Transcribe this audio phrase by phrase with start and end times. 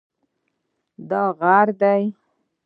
[1.09, 2.03] دا غر دی